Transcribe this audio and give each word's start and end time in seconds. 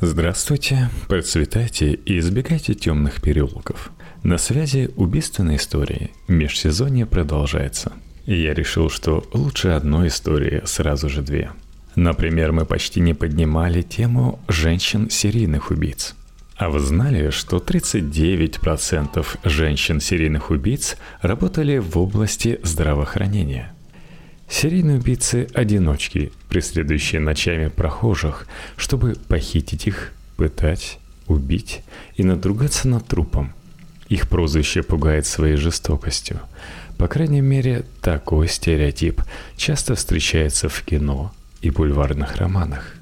Здравствуйте, 0.00 0.90
процветайте 1.08 1.92
и 1.92 2.18
избегайте 2.18 2.74
темных 2.74 3.22
переулков. 3.22 3.92
На 4.24 4.38
связи 4.38 4.90
убийственная 4.96 5.56
история. 5.56 6.10
Межсезонье 6.26 7.06
продолжается. 7.06 7.92
Я 8.26 8.54
решил, 8.54 8.90
что 8.90 9.24
лучше 9.32 9.68
одной 9.68 10.08
истории 10.08 10.62
сразу 10.64 11.08
же 11.08 11.22
две. 11.22 11.52
Например, 11.94 12.50
мы 12.50 12.66
почти 12.66 12.98
не 13.00 13.14
поднимали 13.14 13.82
тему 13.82 14.40
женщин-серийных 14.48 15.70
убийц. 15.70 16.16
А 16.56 16.70
вы 16.70 16.80
знали, 16.80 17.30
что 17.30 17.58
39% 17.58 19.26
женщин-серийных 19.44 20.50
убийц 20.50 20.96
работали 21.22 21.78
в 21.78 21.96
области 21.98 22.58
здравоохранения? 22.64 23.73
Серийные 24.48 24.98
убийцы– 24.98 25.48
одиночки, 25.54 26.32
преследующие 26.48 27.20
ночами 27.20 27.68
прохожих, 27.68 28.46
чтобы 28.76 29.14
похитить 29.28 29.86
их, 29.86 30.12
пытать, 30.36 30.98
убить 31.26 31.82
и 32.16 32.24
надругаться 32.24 32.88
над 32.88 33.06
трупом. 33.06 33.52
Их 34.08 34.28
прозвище 34.28 34.82
пугает 34.82 35.26
своей 35.26 35.56
жестокостью. 35.56 36.40
По 36.98 37.08
крайней 37.08 37.40
мере, 37.40 37.84
такой 38.02 38.48
стереотип 38.48 39.22
часто 39.56 39.94
встречается 39.94 40.68
в 40.68 40.82
кино 40.82 41.32
и 41.60 41.70
бульварных 41.70 42.36
романах. 42.36 42.94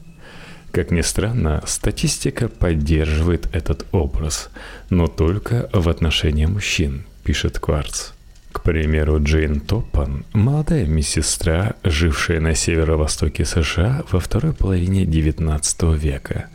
Как 0.71 0.91
ни 0.91 1.03
странно, 1.03 1.63
статистика 1.67 2.49
поддерживает 2.49 3.55
этот 3.55 3.85
образ, 3.93 4.49
но 4.89 5.07
только 5.07 5.69
в 5.75 5.89
отношении 5.89 6.47
мужчин, 6.47 7.05
пишет 7.25 7.59
Кварц. 7.59 8.13
К 8.53 8.63
примеру, 8.63 9.23
Джейн 9.23 9.61
Топпан, 9.61 10.25
молодая 10.35 10.87
медсестра, 10.87 11.75
жившая 11.83 12.41
на 12.41 12.55
северо-востоке 12.55 13.45
США 13.45 14.05
во 14.11 14.21
второй 14.21 14.53
половине 14.53 15.05
XIX 15.05 15.97
века. 15.97 16.47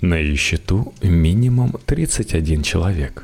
На 0.00 0.16
ее 0.16 0.36
счету 0.36 0.92
минимум 1.00 1.76
31 1.86 2.62
человек. 2.62 3.22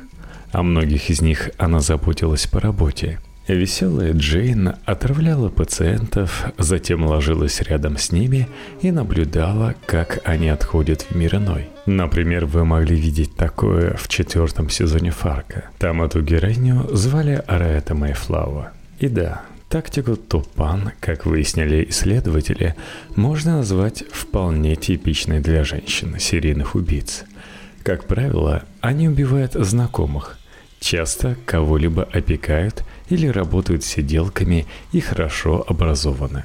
О 0.51 0.63
многих 0.63 1.09
из 1.09 1.21
них 1.21 1.51
она 1.57 1.81
заботилась 1.81 2.47
по 2.47 2.59
работе– 2.59 3.19
Веселая 3.47 4.13
Джейн 4.13 4.75
отравляла 4.85 5.49
пациентов, 5.49 6.45
затем 6.57 7.05
ложилась 7.05 7.59
рядом 7.61 7.97
с 7.97 8.11
ними 8.11 8.47
и 8.81 8.91
наблюдала, 8.91 9.75
как 9.85 10.19
они 10.23 10.49
отходят 10.49 11.01
в 11.01 11.15
мир 11.15 11.35
иной. 11.35 11.69
Например, 11.87 12.45
вы 12.45 12.65
могли 12.65 12.95
видеть 12.95 13.35
такое 13.35 13.95
в 13.95 14.07
четвертом 14.07 14.69
сезоне 14.69 15.09
Фарка. 15.09 15.65
Там 15.79 16.03
эту 16.03 16.21
героиню 16.21 16.87
звали 16.95 17.43
Араэта 17.47 17.95
Майфлауа. 17.95 18.71
И 18.99 19.07
да, 19.07 19.41
тактику 19.69 20.15
Топан, 20.15 20.91
как 20.99 21.25
выяснили 21.25 21.87
исследователи, 21.89 22.75
можно 23.15 23.57
назвать 23.57 24.03
вполне 24.11 24.75
типичной 24.75 25.39
для 25.39 25.63
женщин, 25.63 26.19
серийных 26.19 26.75
убийц. 26.75 27.23
Как 27.81 28.05
правило, 28.05 28.63
они 28.79 29.09
убивают 29.09 29.53
знакомых, 29.53 30.37
часто 30.81 31.37
кого-либо 31.45 32.03
опекают 32.03 32.83
или 33.09 33.27
работают 33.27 33.85
сиделками 33.85 34.65
и 34.91 34.99
хорошо 34.99 35.63
образованы. 35.65 36.43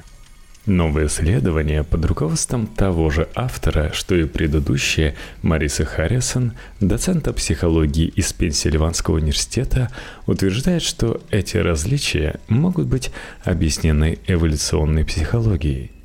Новое 0.67 1.07
исследование 1.07 1.83
под 1.85 2.05
руководством 2.05 2.67
того 2.67 3.09
же 3.09 3.29
автора, 3.35 3.91
что 3.93 4.15
и 4.15 4.25
предыдущее, 4.25 5.15
Мариса 5.41 5.85
Харрисон, 5.85 6.53
доцента 6.81 7.31
психологии 7.31 8.07
из 8.07 8.33
Пенсильванского 8.33 9.15
университета, 9.15 9.89
утверждает, 10.25 10.83
что 10.83 11.21
эти 11.31 11.55
различия 11.55 12.41
могут 12.49 12.87
быть 12.87 13.11
объяснены 13.45 14.19
эволюционной 14.27 15.05
психологией. 15.05 15.96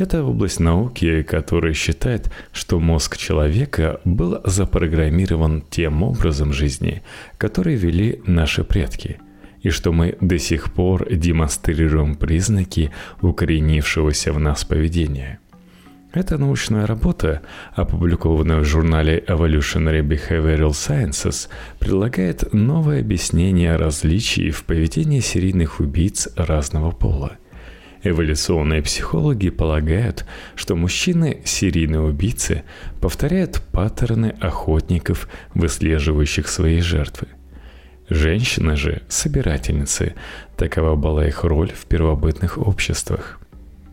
Это 0.00 0.24
область 0.24 0.60
науки, 0.60 1.22
которая 1.22 1.74
считает, 1.74 2.32
что 2.52 2.80
мозг 2.80 3.18
человека 3.18 4.00
был 4.06 4.40
запрограммирован 4.46 5.62
тем 5.68 6.02
образом 6.02 6.54
жизни, 6.54 7.02
который 7.36 7.74
вели 7.74 8.22
наши 8.24 8.64
предки, 8.64 9.20
и 9.60 9.68
что 9.68 9.92
мы 9.92 10.16
до 10.22 10.38
сих 10.38 10.72
пор 10.72 11.06
демонстрируем 11.12 12.14
признаки 12.14 12.90
укоренившегося 13.20 14.32
в 14.32 14.40
нас 14.40 14.64
поведения. 14.64 15.38
Эта 16.14 16.38
научная 16.38 16.86
работа, 16.86 17.42
опубликованная 17.74 18.60
в 18.60 18.64
журнале 18.64 19.22
Evolutionary 19.28 20.00
Behavioral 20.00 20.70
Sciences, 20.70 21.50
предлагает 21.78 22.54
новое 22.54 23.00
объяснение 23.00 23.76
различий 23.76 24.50
в 24.50 24.64
поведении 24.64 25.20
серийных 25.20 25.78
убийц 25.78 26.26
разного 26.36 26.90
пола– 26.90 27.32
Эволюционные 28.02 28.80
психологи 28.80 29.50
полагают, 29.50 30.24
что 30.54 30.74
мужчины, 30.74 31.42
серийные 31.44 32.00
убийцы, 32.00 32.62
повторяют 33.00 33.60
паттерны 33.72 34.34
охотников, 34.40 35.28
выслеживающих 35.54 36.48
свои 36.48 36.80
жертвы. 36.80 37.28
Женщины 38.08 38.74
же– 38.76 39.02
собирательницы, 39.08 40.14
такова 40.56 40.96
была 40.96 41.26
их 41.26 41.44
роль 41.44 41.70
в 41.70 41.84
первобытных 41.86 42.56
обществах. 42.56 43.38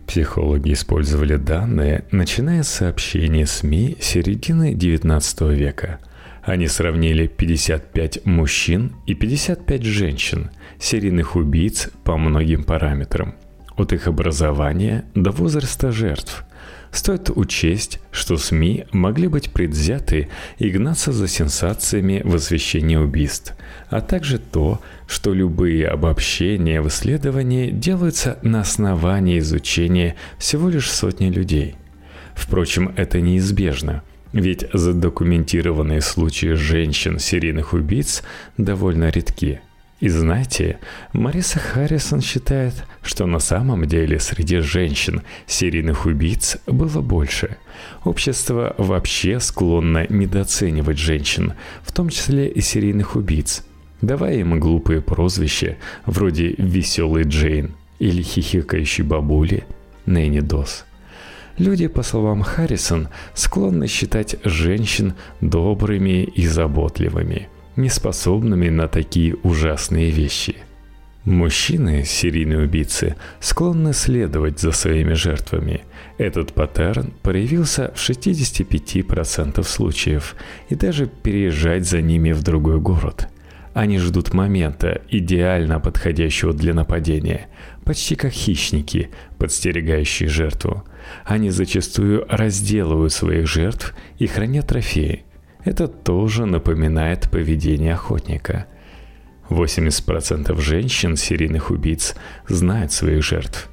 Психологи 0.08 0.72
использовали 0.72 1.36
данные, 1.36 2.06
начиная 2.10 2.64
с 2.64 2.70
сообщений 2.70 3.46
СМИ 3.46 3.98
середины 4.00 4.74
XIX 4.74 5.54
века. 5.54 6.00
Они 6.44 6.70
сравнили 6.70 7.28
55 7.28 8.26
мужчин 8.26 8.94
и 9.06 9.14
55 9.14 9.84
женщин, 9.84 10.50
серийных 10.80 11.36
убийц 11.36 11.90
по 12.06 12.18
многим 12.18 12.64
параметрам– 12.64 13.36
от 13.78 13.94
их 13.94 14.08
образования 14.08 15.06
до 15.16 15.32
возраста 15.32 15.92
жертв. 15.92 16.44
Стоит 16.92 17.30
учесть, 17.30 18.00
что 18.12 18.38
СМИ 18.38 18.86
могли 18.92 19.28
быть 19.28 19.52
предвзяты 19.52 20.30
и 20.58 20.70
гнаться 20.70 21.12
за 21.12 21.28
сенсациями 21.28 22.22
в 22.24 22.36
освещении 22.36 22.96
убийств, 22.96 23.56
а 23.90 24.02
также 24.02 24.40
то, 24.40 24.82
что 25.08 25.34
любые 25.34 25.88
обобщения 25.88 26.82
в 26.82 26.88
исследовании 26.88 27.70
делаются 27.72 28.40
на 28.42 28.62
основании 28.62 29.40
изучения 29.40 30.16
всего 30.38 30.70
лишь 30.70 30.90
сотни 30.90 31.30
людей. 31.30 31.76
Впрочем, 32.36 32.94
это 32.96 33.22
неизбежно– 33.22 34.04
ведь 34.34 34.66
задокументированные 34.74 36.02
случаи 36.02 36.54
женщин-серийных 36.54 37.74
убийц 37.74 38.24
довольно 38.58 39.10
редки– 39.10 39.62
и 40.00 40.10
знаете, 40.10 40.80
Мариса 41.12 41.58
Харрисон 41.58 42.22
считает, 42.22 42.74
что 43.02 43.26
на 43.26 43.40
самом 43.40 43.86
деле 43.86 44.20
среди 44.20 44.60
женщин 44.60 45.24
серийных 45.48 46.06
убийц 46.06 46.58
было 46.68 47.02
больше. 47.02 47.58
Общество 48.04 48.76
вообще 48.78 49.40
склонно 49.40 50.06
недооценивать 50.08 51.00
женщин, 51.00 51.54
в 51.82 51.92
том 51.92 52.10
числе 52.10 52.48
и 52.48 52.62
серийных 52.62 53.16
убийц, 53.16 53.66
давая 54.02 54.36
им 54.36 54.60
глупые 54.60 55.02
прозвища 55.02 55.78
вроде 56.06 56.54
«веселый 56.60 57.24
Джейн» 57.24 57.74
или 57.98 58.22
«хихикающий 58.22 59.04
бабули» 59.04 59.66
Нэнни 60.06 60.42
Дос. 60.42 60.86
Люди, 61.58 61.88
по 61.88 62.04
словам 62.04 62.44
Харрисон, 62.44 63.08
склонны 63.34 63.88
считать 63.88 64.36
женщин 64.44 65.16
добрыми 65.42 66.24
и 66.24 66.46
заботливыми– 66.46 67.50
неспособными 67.78 68.70
на 68.70 68.88
такие 68.88 69.36
ужасные 69.44 70.10
вещи. 70.12 70.58
Мужчины, 71.28 72.06
серийные 72.06 72.60
убийцы, 72.60 73.18
склонны 73.42 73.92
следовать 73.94 74.60
за 74.60 74.72
своими 74.72 75.14
жертвами. 75.14 75.82
Этот 76.18 76.54
паттерн 76.54 77.14
проявился 77.22 77.92
в 77.96 78.10
65% 78.10 79.62
случаев 79.64 80.36
и 80.70 80.76
даже 80.76 81.08
переезжать 81.08 81.86
за 81.86 82.02
ними 82.02 82.32
в 82.32 82.44
другой 82.44 82.80
город. 82.80 83.28
Они 83.74 84.00
ждут 84.00 84.34
момента, 84.34 85.02
идеально 85.10 85.80
подходящего 85.80 86.54
для 86.54 86.74
нападения, 86.74 87.48
почти 87.84 88.16
как 88.16 88.32
хищники, 88.32 89.12
подстерегающие 89.38 90.30
жертву. 90.30 90.84
Они 91.26 91.52
зачастую 91.52 92.26
разделывают 92.28 93.14
своих 93.14 93.48
жертв 93.48 93.94
и 94.18 94.26
хранят 94.26 94.68
трофеи, 94.68 95.26
это 95.64 95.88
тоже 95.88 96.46
напоминает 96.46 97.30
поведение 97.30 97.94
охотника. 97.94 98.68
80% 99.50 100.60
женщин, 100.60 101.16
серийных 101.16 101.72
убийц, 101.72 102.16
знают 102.48 102.92
своих 102.92 103.24
жертв. 103.24 103.70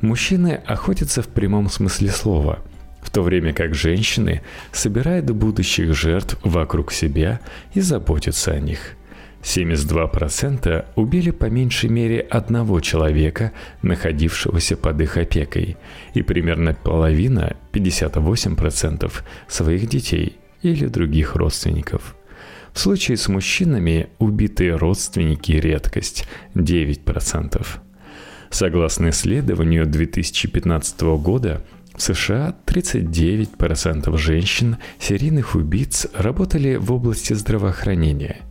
Мужчины 0.00 0.60
охотятся 0.66 1.22
в 1.22 1.28
прямом 1.28 1.68
смысле 1.68 2.10
слова, 2.10 2.60
в 3.02 3.10
то 3.10 3.22
время 3.22 3.52
как 3.52 3.74
женщины 3.74 4.42
собирают 4.72 5.30
будущих 5.30 5.94
жертв 5.94 6.38
вокруг 6.42 6.92
себя 6.92 7.40
и 7.74 7.80
заботятся 7.80 8.52
о 8.52 8.60
них. 8.60 8.94
72% 9.42 10.84
убили 10.96 11.30
по 11.30 11.46
меньшей 11.46 11.90
мере 11.90 12.20
одного 12.20 12.80
человека, 12.80 13.52
находившегося 13.82 14.76
под 14.76 15.00
их 15.00 15.16
опекой, 15.16 15.76
и 16.14 16.22
примерно 16.22 16.74
половина, 16.74 17.56
58%, 17.72 19.12
своих 19.46 19.88
детей– 19.88 20.36
или 20.62 20.86
других 20.86 21.36
родственников. 21.36 22.16
В 22.72 22.78
случае 22.80 23.16
с 23.16 23.28
мужчинами 23.28 24.10
убитые 24.18 24.76
родственники– 24.76 25.52
редкость– 25.52 26.26
9%. 26.54 27.66
Согласно 28.50 29.10
исследованию 29.10 29.86
2015 29.86 31.00
года, 31.18 31.64
В 31.98 32.02
США 32.02 32.54
39% 32.64 34.16
женщин, 34.16 34.76
серийных 35.00 35.56
убийц, 35.56 36.06
работали 36.14 36.76
в 36.76 36.92
области 36.92 37.32
здравоохранения. 37.32 38.42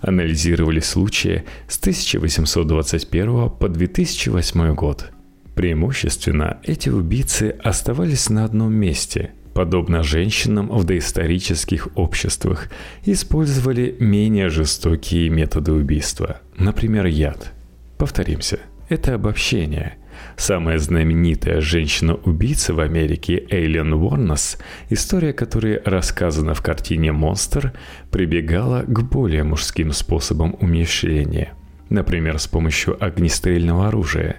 Анализировали 0.00 0.80
случаи 0.80 1.44
с 1.68 1.78
1821 1.78 3.50
по 3.50 3.68
2008 3.68 4.74
год. 4.74 5.10
Преимущественно 5.54 6.58
эти 6.62 6.88
убийцы 6.88 7.54
оставались 7.62 8.30
на 8.30 8.44
одном 8.44 8.74
месте, 8.74 9.32
подобно 9.54 10.02
женщинам 10.02 10.68
в 10.68 10.84
доисторических 10.84 11.88
обществах, 11.94 12.68
использовали 13.04 13.96
менее 13.98 14.48
жестокие 14.48 15.28
методы 15.30 15.72
убийства, 15.72 16.40
например, 16.58 17.06
яд. 17.06 17.52
Повторимся, 17.96 18.58
это 18.88 19.14
обобщение– 19.14 19.96
Самая 20.36 20.78
знаменитая 20.78 21.60
женщина-убийца 21.60 22.74
в 22.74 22.80
Америке 22.80 23.46
Эйлен 23.50 23.92
Уорнес, 23.92 24.58
история 24.90 25.32
которой 25.32 25.80
рассказана 25.84 26.54
в 26.54 26.62
картине 26.62 27.12
«Монстр», 27.12 27.72
прибегала 28.10 28.82
к 28.82 29.02
более 29.02 29.44
мужским 29.44 29.92
способам 29.92 30.56
умещения, 30.60 31.52
например, 31.88 32.38
с 32.38 32.46
помощью 32.46 33.02
огнестрельного 33.02 33.88
оружия. 33.88 34.36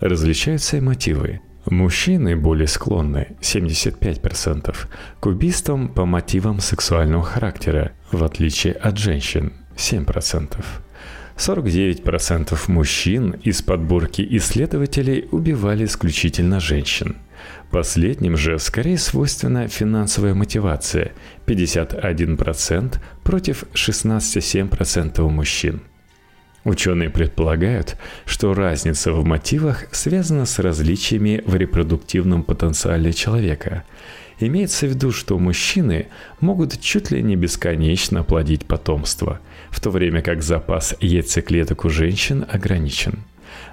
Различаются 0.00 0.76
и 0.76 0.80
мотивы. 0.80 1.40
Мужчины 1.66 2.36
более 2.36 2.68
склонны, 2.68 3.36
75%, 3.40 4.76
к 5.18 5.26
убийствам 5.26 5.88
по 5.88 6.04
мотивам 6.06 6.60
сексуального 6.60 7.24
характера, 7.24 7.90
в 8.12 8.22
отличие 8.22 8.72
от 8.72 8.98
женщин, 8.98 9.52
7%. 9.76 10.64
49% 11.36 12.58
мужчин 12.68 13.32
из 13.42 13.62
подборки 13.62 14.26
исследователей 14.36 15.26
убивали 15.32 15.86
исключительно 15.86 16.60
женщин. 16.60 17.16
Последним 17.72 18.36
же 18.36 18.60
скорее 18.60 18.96
свойственна 18.96 19.66
финансовая 19.66 20.34
мотивация– 20.34 21.12
51% 21.46 22.98
против 23.24 23.64
16,7% 23.74 25.20
у 25.20 25.30
мужчин. 25.30 25.82
Ученые 26.66 27.10
предполагают, 27.10 27.96
что 28.24 28.52
разница 28.52 29.12
в 29.12 29.24
мотивах 29.24 29.84
связана 29.92 30.46
с 30.46 30.58
различиями 30.58 31.40
в 31.46 31.54
репродуктивном 31.54 32.42
потенциале 32.42 33.12
человека– 33.12 33.84
Имеется 34.38 34.86
в 34.86 34.90
виду, 34.90 35.12
что 35.12 35.38
мужчины 35.38 36.08
могут 36.40 36.78
чуть 36.78 37.10
ли 37.10 37.22
не 37.22 37.36
бесконечно 37.36 38.22
плодить 38.22 38.66
потомство, 38.66 39.40
в 39.70 39.80
то 39.80 39.88
время 39.88 40.20
как 40.20 40.42
запас 40.42 40.94
яйцеклеток 41.00 41.86
у 41.86 41.88
женщин 41.88 42.44
ограничен. 42.46 43.20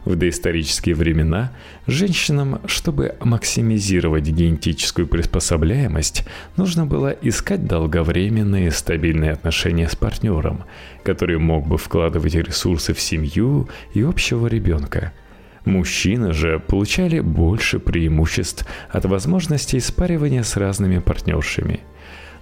В 0.05 0.15
доисторические 0.15 0.95
времена 0.95 1.51
женщинам, 1.87 2.61
чтобы 2.65 3.15
максимизировать 3.21 4.27
генетическую 4.27 5.07
приспособляемость, 5.07 6.25
нужно 6.57 6.85
было 6.85 7.09
искать 7.09 7.65
долговременные 7.65 8.71
стабильные 8.71 9.31
отношения 9.31 9.87
с 9.87 9.95
партнером, 9.95 10.63
который 11.03 11.37
мог 11.37 11.67
бы 11.67 11.77
вкладывать 11.77 12.35
ресурсы 12.35 12.93
в 12.93 12.99
семью 12.99 13.69
и 13.93 14.01
общего 14.01 14.47
ребенка– 14.47 15.13
Мужчины 15.65 16.33
же 16.33 16.59
получали 16.59 17.21
больше 17.21 17.79
преимуществ 17.79 18.67
от 18.89 19.05
возможности 19.05 19.79
спаривания 19.79 20.43
с 20.43 20.57
разными 20.57 20.99
партнершами. 20.99 21.79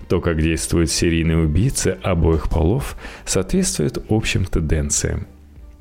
То, 0.08 0.20
как 0.22 0.42
действуют 0.42 0.90
серийные 0.90 1.38
убийцы 1.38 1.98
обоих 2.02 2.50
полов, 2.50 2.98
соответствует 3.26 4.04
общим 4.10 4.46
тенденциям. 4.46 5.28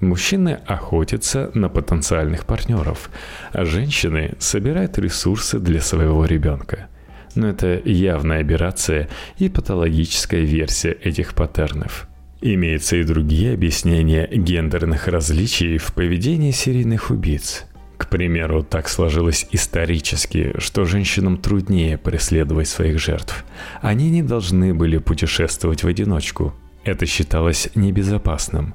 Мужчины 0.01 0.59
охотятся 0.67 1.51
на 1.55 1.69
потенциальных 1.69 2.47
партнеров, 2.47 3.11
а 3.53 3.65
женщины 3.65 4.35
собирают 4.39 4.99
ресурсы 4.99 5.59
для 5.59 5.81
своего 5.81 6.25
ребенка. 6.25 6.89
Но 7.35 7.49
это 7.49 7.81
явная 7.85 8.41
операция 8.41 9.09
и 9.39 9.49
патологическая 9.49 10.41
версия 10.41 10.93
этих 10.93 11.35
паттернов– 11.35 12.07
Имеются 12.43 12.97
и 12.97 13.05
другие 13.05 13.53
объяснения 13.53 14.27
гендерных 14.27 15.09
различий 15.09 15.77
в 15.77 15.93
поведении 15.93 16.53
серийных 16.53 17.11
убийц. 17.11 17.67
К 17.99 18.09
примеру, 18.09 18.63
так 18.63 18.89
сложилось 18.89 19.47
исторически, 19.53 20.55
что 20.57 20.87
женщинам 20.87 21.37
труднее 21.37 21.99
преследовать 21.99 22.69
своих 22.69 22.99
жертв. 22.99 23.45
Они 23.83 24.09
не 24.09 24.23
должны 24.23 24.73
были 24.73 24.97
путешествовать 24.97 25.85
в 25.85 25.87
одиночку. 25.89 26.55
Это 26.83 27.05
считалось 27.05 27.69
небезопасным. 27.75 28.73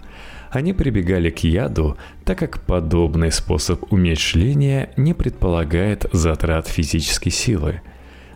Они 0.56 0.72
прибегали 0.72 1.32
к 1.32 1.40
яду, 1.40 1.98
так 2.24 2.40
как 2.40 2.62
подобный 2.62 3.30
способ 3.30 3.92
умерщвления 3.92 4.90
не 4.96 5.14
предполагает 5.14 6.06
затрат 6.14 6.70
физической 6.70 7.30
силы. 7.30 7.82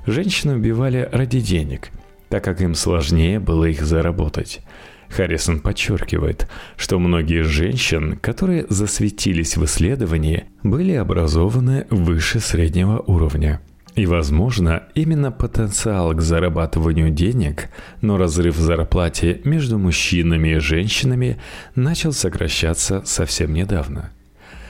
Женщины 0.06 0.56
убивали 0.56 1.08
ради 1.14 1.40
денег, 1.40 1.92
так 2.28 2.44
как 2.44 2.60
им 2.60 2.76
сложнее 2.76 3.40
было 3.40 3.64
их 3.64 3.82
заработать. 3.84 4.60
Харрисон 5.08 5.62
подчеркивает, 5.62 6.50
что 6.76 7.00
многие 7.00 7.44
женщин, 7.44 8.18
которые 8.18 8.66
засветились 8.68 9.56
в 9.56 9.64
исследовании, 9.64 10.44
были 10.62 10.96
образованы 10.96 11.88
выше 11.90 12.42
среднего 12.42 13.00
уровня. 13.00 13.62
И, 13.96 14.06
возможно, 14.06 14.84
именно 14.96 15.32
потенциал 15.32 16.14
к 16.14 16.22
зарабатыванию 16.22 17.10
денег, 17.10 17.70
но 18.02 18.18
разрыв 18.18 18.56
в 18.56 18.62
зарплате 18.62 19.42
между 19.44 19.78
мужчинами 19.78 20.56
и 20.56 20.60
женщинами 20.60 21.40
начал 21.76 22.14
сокращаться 22.14 23.02
совсем 23.06 23.54
недавно. 23.54 24.12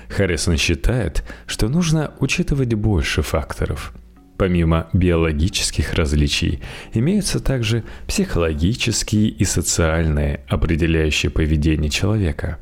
Харрисон 0.10 0.57
считает, 0.57 1.24
что 1.45 1.68
нужно 1.68 2.12
учитывать 2.19 2.74
больше 2.74 3.21
факторов– 3.21 3.94
Помимо 4.39 4.88
биологических 4.94 5.95
различий, 5.95 6.62
имеются 6.94 7.42
также 7.42 7.83
психологические 8.07 9.27
и 9.27 9.44
социальные, 9.44 10.45
определяющие 10.48 11.30
поведение 11.30 11.89
человека. 11.89 12.57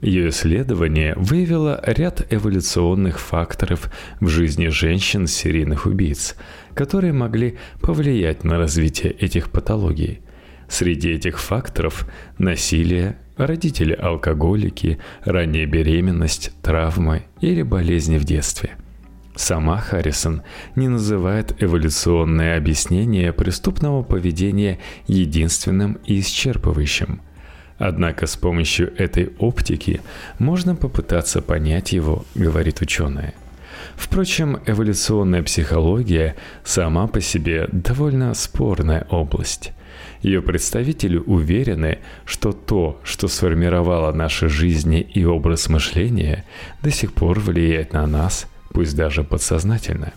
Ее 0.00 0.28
исследование 0.28 1.14
выявило 1.16 1.80
ряд 1.84 2.26
эволюционных 2.30 3.18
факторов 3.18 3.90
в 4.20 4.28
жизни 4.28 4.68
женщин-серийных 4.68 5.86
убийц, 5.86 6.36
которые 6.74 7.12
могли 7.12 7.58
повлиять 7.80 8.44
на 8.44 8.58
развитие 8.58 9.12
этих 9.12 9.50
патологий. 9.50 10.20
Среди 10.68 11.10
этих 11.10 11.38
факторов 11.38 12.06
насилие, 12.38 13.16
родители-алкоголики, 13.36 14.98
ранняя 15.24 15.66
беременность, 15.66 16.52
травмы 16.62 17.24
или 17.40 17.62
болезни 17.62 18.18
в 18.18 18.24
детстве– 18.24 18.72
Сама 19.36 19.76
Харрисон 19.76 20.42
не 20.76 20.88
называет 20.88 21.62
эволюционное 21.62 22.56
объяснение 22.56 23.34
преступного 23.34 24.02
поведения 24.02 24.78
единственным 25.06 25.98
и 26.06 26.20
исчерпывающим. 26.20 27.20
Однако 27.78 28.26
с 28.26 28.36
помощью 28.36 28.94
этой 28.96 29.32
оптики 29.38 30.00
можно 30.38 30.74
попытаться 30.74 31.42
понять 31.42 31.92
его, 31.92 32.24
говорит 32.34 32.80
ученая. 32.80 33.34
Впрочем, 33.96 34.58
эволюционная 34.66 35.42
психология 35.42 36.36
сама 36.64 37.06
по 37.06 37.20
себе 37.20 37.68
довольно 37.72 38.32
спорная 38.34 39.06
область. 39.10 39.72
Ее 40.22 40.42
представители 40.42 41.18
уверены, 41.18 41.98
что 42.24 42.52
то, 42.52 43.00
что 43.04 43.28
сформировало 43.28 44.12
наши 44.12 44.48
жизни 44.48 45.00
и 45.00 45.24
образ 45.24 45.68
мышления, 45.68 46.44
до 46.82 46.90
сих 46.90 47.12
пор 47.12 47.38
влияет 47.40 47.92
на 47.92 48.06
нас– 48.06 48.46
пусть 48.76 48.94
даже 48.94 49.24
подсознательно. 49.24 50.12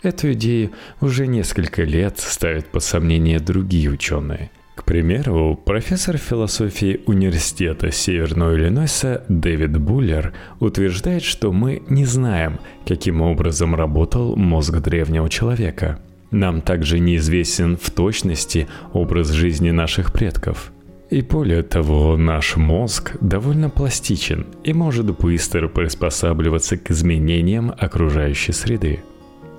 Эту 0.00 0.32
идею 0.34 0.70
уже 1.00 1.26
несколько 1.26 1.82
лет 1.82 2.20
ставят 2.20 2.66
под 2.66 2.84
сомнение 2.84 3.40
другие 3.40 3.90
ученые. 3.90 4.52
К 4.76 4.84
примеру, 4.84 5.58
профессор 5.64 6.18
философии 6.18 7.00
Университета 7.06 7.90
Северного 7.90 8.54
Иллинойса 8.54 9.24
Дэвид 9.28 9.78
Буллер 9.78 10.34
утверждает, 10.60 11.24
что 11.24 11.50
мы 11.50 11.82
не 11.88 12.04
знаем, 12.04 12.60
каким 12.86 13.22
образом 13.22 13.74
работал 13.74 14.36
мозг 14.36 14.78
древнего 14.78 15.28
человека. 15.28 15.98
Нам 16.30 16.60
также 16.60 17.00
неизвестен 17.00 17.76
в 17.76 17.90
точности 17.90 18.68
образ 18.92 19.30
жизни 19.30 19.70
наших 19.70 20.12
предков– 20.12 20.70
и 21.08 21.22
более 21.22 21.62
того, 21.62 22.16
наш 22.16 22.56
мозг 22.56 23.16
довольно 23.20 23.70
пластичен 23.70 24.46
и 24.64 24.72
может 24.72 25.16
быстро 25.16 25.68
приспосабливаться 25.68 26.76
к 26.76 26.90
изменениям 26.90 27.72
окружающей 27.78 28.52
среды. 28.52 29.04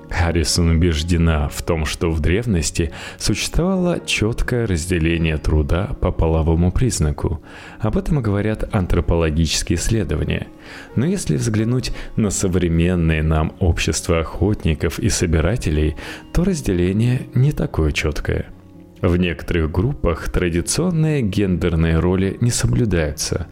Харрисон 0.10 0.70
убеждена 0.70 1.50
в 1.50 1.62
том, 1.62 1.86
что 1.86 2.12
в 2.12 2.20
древности 2.20 2.92
существовало 3.18 4.00
четкое 4.06 4.66
разделение 4.66 5.38
труда 5.38 5.92
по 6.00 6.12
половому 6.12 6.72
признаку. 6.72 7.42
Об 7.80 7.98
этом 7.98 8.22
говорят 8.22 8.74
антропологические 8.74 9.78
исследования. 9.78 10.48
Но 10.96 11.06
если 11.06 11.36
взглянуть 11.36 11.92
на 12.16 12.30
современное 12.30 13.24
нам 13.24 13.54
общество 13.60 14.20
охотников 14.20 15.00
и 15.00 15.10
собирателей, 15.10 15.96
то 16.34 16.44
разделение 16.44 17.28
не 17.34 17.52
такое 17.52 17.92
четкое– 17.92 18.48
в 19.02 19.16
некоторых 19.16 19.72
группах 19.72 20.30
традиционные 20.32 21.22
гендерные 21.22 22.00
роли 22.00 22.38
не 22.42 22.50
соблюдаются. 22.50 23.48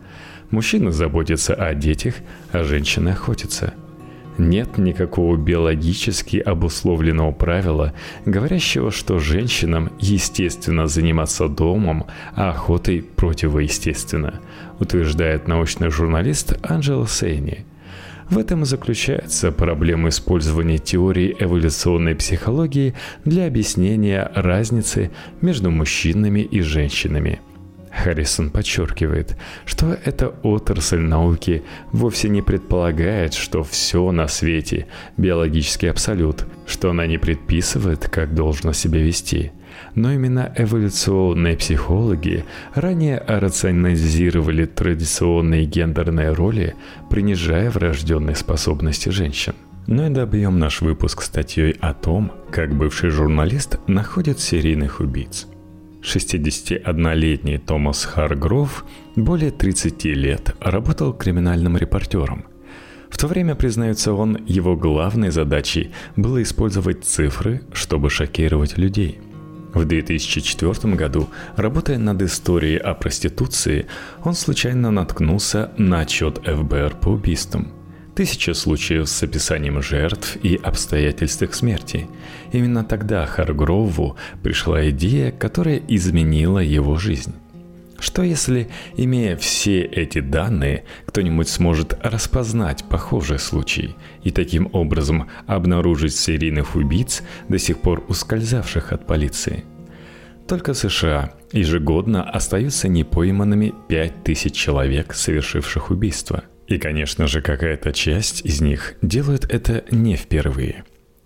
Мужчины 0.49 0.91
заботятся 0.91 1.53
о 1.53 1.73
детях, 1.75 2.15
а 2.51 2.63
женщины 2.63 3.09
охотятся. 3.09 3.73
Нет 4.37 4.77
никакого 4.77 5.37
биологически 5.37 6.37
обусловленного 6.37 7.31
правила, 7.31 7.93
говорящего, 8.25 8.91
что 8.91 9.17
женщинам 9.17 9.91
естественно 9.99 10.87
заниматься 10.87 11.47
домом, 11.47 12.05
а 12.35 12.49
охотой 12.49 13.01
противоестественно, 13.01 14.41
утверждает 14.79 15.47
научный 15.47 15.89
журналист 15.89 16.57
Анджела 16.63 17.07
Сейни. 17.07 17.65
В 18.29 18.37
этом 18.37 18.63
и 18.63 18.65
заключается 18.65 19.51
проблема 19.51 20.09
использования 20.09 20.79
теории 20.79 21.35
эволюционной 21.39 22.15
психологии 22.15 22.93
для 23.23 23.45
объяснения 23.47 24.29
разницы 24.35 25.11
между 25.41 25.71
мужчинами 25.71 26.41
и 26.41 26.59
женщинами– 26.61 27.39
Харрисон 27.95 28.49
подчеркивает, 28.49 29.37
что 29.65 29.97
эта 30.05 30.29
отрасль 30.43 30.99
науки 30.99 31.63
вовсе 31.91 32.29
не 32.29 32.41
предполагает, 32.41 33.33
что 33.33 33.63
все 33.63 34.11
на 34.11 34.27
свете– 34.27 34.87
биологический 35.17 35.87
абсолют, 35.87 36.45
что 36.67 36.89
она 36.91 37.07
не 37.07 37.17
предписывает, 37.17 38.07
как 38.09 38.35
должно 38.35 38.73
себя 38.73 39.01
вести. 39.01 39.51
Но 39.93 40.13
именно 40.13 40.53
эволюционные 40.55 41.57
психологи 41.57 42.45
ранее 42.73 43.21
рационализировали 43.27 44.65
традиционные 44.65 45.65
гендерные 45.65 46.31
роли, 46.31 46.75
принижая 47.09 47.69
врожденные 47.71 48.35
способности 48.35 49.09
женщин. 49.09 49.55
Ну 49.87 50.07
и 50.07 50.09
добьем 50.09 50.59
наш 50.59 50.81
выпуск 50.81 51.21
статьей 51.21 51.75
о 51.79 51.93
том, 51.93 52.31
как 52.51 52.73
бывший 52.73 53.09
журналист 53.09 53.79
находит 53.87 54.39
серийных 54.39 54.99
убийц– 54.99 55.47
61-летний 56.05 57.57
Томас 57.57 58.05
Харгров 58.05 58.85
более 59.15 59.51
30 59.51 60.05
лет 60.05 60.55
работал 60.59 61.13
криминальным 61.13 61.77
репортером. 61.77 62.45
В 63.09 63.17
то 63.17 63.27
время, 63.27 63.55
признается 63.55 64.13
он, 64.13 64.37
его 64.45 64.75
главной 64.75 65.31
задачей 65.31 65.91
было 66.15 66.41
использовать 66.43 67.05
цифры, 67.05 67.61
чтобы 67.73 68.09
шокировать 68.09 68.77
людей. 68.77 69.19
В 69.73 69.85
2004 69.85 70.95
году, 70.95 71.27
работая 71.55 71.97
над 71.97 72.21
историей 72.21 72.77
о 72.77 72.93
проституции, 72.93 73.87
он 74.23 74.35
случайно 74.35 74.91
наткнулся 74.91 75.71
на 75.77 76.01
отчет 76.01 76.39
ФБР 76.45 76.97
по 77.01 77.09
убийствам– 77.09 77.71
Тысяча 78.15 78.53
случаев 78.53 79.09
с 79.09 79.23
описанием 79.23 79.81
жертв 79.81 80.37
и 80.41 80.55
обстоятельств 80.55 81.41
их 81.41 81.53
смерти. 81.53 82.07
Именно 82.53 82.85
тогда 82.85 83.25
Харгрову 83.25 84.15
пришла 84.41 84.89
идея, 84.89 85.31
которая 85.31 85.81
изменила 85.89 86.59
его 86.59 86.95
жизнь. 86.95 87.35
Что 87.99 88.23
если, 88.23 88.69
имея 88.95 89.35
все 89.35 89.81
эти 89.81 90.19
данные, 90.21 90.85
кто-нибудь 91.05 91.49
сможет 91.49 91.97
распознать 92.01 92.85
похожий 92.85 93.37
случай 93.37 93.97
и 94.23 94.31
таким 94.31 94.69
образом 94.71 95.29
обнаружить 95.45 96.15
серийных 96.15 96.75
убийц, 96.75 97.21
до 97.49 97.59
сих 97.59 97.79
пор 97.79 98.05
ускользавших 98.07 98.93
от 98.93 99.05
полиции? 99.05 99.65
Только 100.47 100.73
в 100.73 100.77
США 100.77 101.33
ежегодно 101.51 102.23
остаются 102.23 102.87
непойманными 102.87 103.73
5000 103.89 104.53
человек, 104.53 105.13
совершивших 105.13 105.91
убийство– 105.91 106.45
и, 106.67 106.77
конечно 106.77 107.27
же, 107.27 107.41
какая-то 107.41 107.93
часть 107.93 108.43
из 108.45 108.61
них 108.61 108.95
делают 109.01 109.45
это 109.45 109.83
не 109.91 110.15
впервые. 110.15 110.83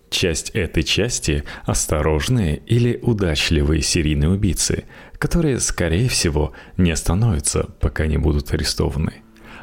Часть 0.09 0.49
этой 0.51 0.83
части– 0.83 1.43
осторожные 1.65 2.57
или 2.65 2.99
удачливые 3.01 3.81
серийные 3.81 4.29
убийцы, 4.29 4.85
которые, 5.17 5.59
скорее 5.59 6.09
всего, 6.09 6.53
не 6.77 6.91
остановятся, 6.91 7.69
пока 7.79 8.07
не 8.07 8.17
будут 8.17 8.51
арестованы. 8.51 9.13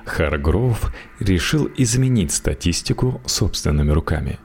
Харгроув 0.06 0.94
решил 1.18 1.68
изменить 1.76 2.32
статистику 2.32 3.20
собственными 3.26 3.90
руками. 3.90 4.38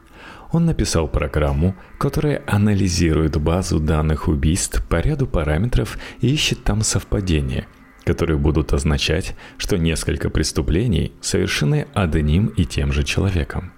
Он 0.51 0.65
написал 0.65 1.07
программу, 1.07 1.75
которая 1.99 2.43
анализирует 2.47 3.39
базу 3.39 3.79
данных 3.79 4.27
убийств 4.27 4.83
по 4.89 4.99
ряду 4.99 5.27
параметров 5.27 5.97
и 6.19 6.33
ищет 6.33 6.63
там 6.63 6.81
совпадения– 6.81 7.67
которые 8.03 8.37
будут 8.37 8.73
означать, 8.73 9.35
что 9.57 9.77
несколько 9.77 10.29
преступлений 10.29 11.13
совершены 11.21 11.87
одним 11.93 12.47
и 12.47 12.65
тем 12.65 12.91
же 12.91 13.03
человеком. 13.03 13.71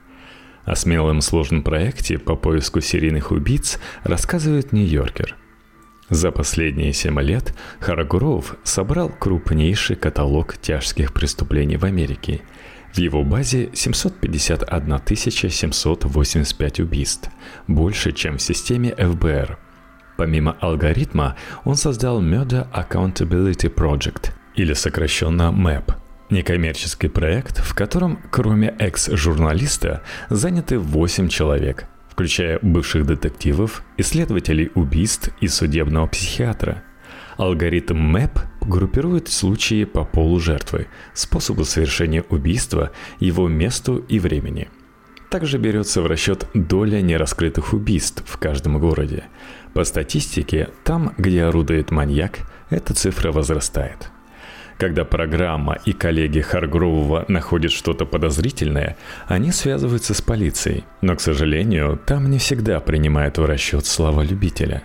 О 0.66 0.76
смелом 0.76 1.22
сложном 1.22 1.62
проекте 1.62 2.18
по 2.18 2.36
поиску 2.36 2.80
серийных 2.80 3.32
убийц 3.32 3.80
рассказывает 4.04 4.72
Нью-Йоркер. 4.72 5.36
За 6.10 6.32
последние 6.32 6.94
семь 6.94 7.20
лет 7.22 7.54
Харагуров 7.80 8.56
собрал 8.64 9.10
крупнейший 9.10 9.96
каталог 9.96 10.58
тяжких 10.58 11.14
преступлений 11.14 11.78
в 11.78 11.86
Америке. 11.86 12.42
В 12.94 12.98
его 13.00 13.24
базе 13.24 13.72
751 13.74 15.00
785 15.06 16.80
убийств, 16.80 17.30
больше, 17.68 18.12
чем 18.12 18.38
в 18.38 18.42
системе 18.42 18.96
ФБР– 18.96 19.58
Помимо 20.24 20.56
алгоритма, 20.62 21.36
он 21.66 21.76
создал 21.76 22.24
Murder 22.24 22.66
Accountability 22.72 23.70
Project, 23.70 24.32
или 24.56 24.72
сокращенно 24.72 25.52
MAP, 25.54 25.96
некоммерческий 26.30 27.10
проект, 27.10 27.58
в 27.58 27.76
котором, 27.76 28.22
кроме 28.32 28.70
экс-журналиста, 28.80 30.02
заняты 30.30 30.80
8 30.80 31.28
человек, 31.28 31.88
включая 32.10 32.58
бывших 32.62 33.06
детективов, 33.06 33.84
исследователей 33.98 34.72
убийств 34.76 35.30
и 35.42 35.50
судебного 35.50 36.08
психиатра. 36.08 36.84
Алгоритм 37.36 38.16
MAP 38.16 38.40
группирует 38.62 39.28
случаи 39.28 39.84
по 39.84 40.06
полу 40.06 40.40
жертвы, 40.40 40.88
способу 41.14 41.66
совершения 41.66 42.24
убийства, 42.30 42.92
его 43.20 43.50
месту 43.50 43.98
и 43.98 44.20
времени. 44.20 44.70
Также 45.30 45.58
берется 45.58 46.02
в 46.02 46.06
расчет 46.06 46.48
доля 46.54 47.02
нераскрытых 47.02 47.74
убийств 47.74 48.24
в 48.26 48.38
каждом 48.38 48.80
городе– 48.80 49.26
по 49.74 49.84
статистике, 49.84 50.70
там, 50.84 51.14
где 51.18 51.46
орудует 51.46 51.92
маньяк, 51.92 52.40
эта 52.70 52.94
цифра 52.94 53.32
возрастает. 53.32 54.12
Когда 54.78 55.06
программа 55.06 55.78
и 55.86 55.94
коллеги 55.94 56.42
Харгрового 56.42 57.26
находят 57.28 57.72
что-то 57.72 58.06
подозрительное, 58.06 58.98
они 59.28 59.52
связываются 59.52 60.14
с 60.14 60.22
полицией, 60.22 60.84
но, 61.02 61.16
к 61.16 61.22
сожалению, 61.22 62.00
там 62.06 62.30
не 62.30 62.40
всегда 62.40 62.80
принимают 62.80 63.38
в 63.38 63.46
расчет 63.46 63.86
слова 63.86 64.22
любителя. 64.24 64.84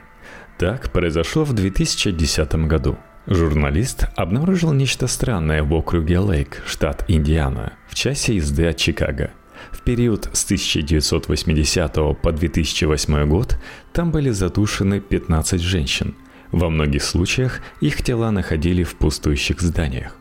Так 0.59 0.91
произошло 0.91 1.45
в 1.45 1.53
2010 1.53 2.55
году. 2.67 2.99
Журналист 3.27 4.07
обнаружил 4.17 4.73
нечто 4.73 5.07
странное 5.07 5.63
в 5.63 5.73
округе 5.73 6.19
Лейк, 6.19 6.63
штат 6.67 7.05
Индиана, 7.09 7.75
в 7.87 7.95
часе 7.95 8.37
езды 8.37 8.67
от 8.67 8.77
Чикаго. 8.77 9.31
В 9.73 9.83
период 9.83 10.29
с 10.33 10.45
1980 10.45 11.95
по 12.21 12.33
2008 12.33 13.29
год 13.29 13.59
там 13.93 14.11
были 14.11 14.31
задушены 14.31 15.01
15 15.01 15.61
женщин. 15.61 16.15
Во 16.53 16.71
многих 16.71 17.03
случаях 17.03 17.61
их 17.81 18.03
тела 18.03 18.31
находили 18.31 18.83
в 18.83 18.97
пустующих 18.97 19.61
зданиях. 19.61 20.17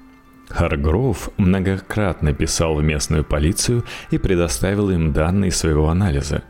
Харгроув 0.50 1.29
многократно 1.38 2.34
писал 2.34 2.75
в 2.75 2.84
местную 2.84 3.24
полицию 3.24 3.84
и 4.12 4.17
предоставил 4.17 4.89
им 4.89 5.13
данные 5.13 5.51
своего 5.51 5.89
анализа. 5.89 6.44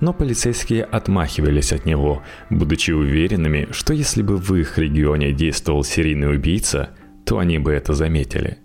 Но 0.00 0.12
полицейские 0.12 0.84
отмахивались 0.84 1.72
от 1.72 1.86
него, 1.86 2.22
будучи 2.50 2.92
уверенными, 2.92 3.68
что 3.72 3.92
если 3.92 4.22
бы 4.22 4.36
в 4.36 4.54
их 4.54 4.78
регионе 4.78 5.32
действовал 5.32 5.84
серийный 5.84 6.34
убийца, 6.34 6.90
то 7.24 7.38
они 7.38 7.58
бы 7.58 7.72
это 7.72 7.92
заметили. 7.92 8.58